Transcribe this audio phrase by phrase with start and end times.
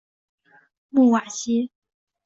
[0.89, 1.69] 穆瓦西。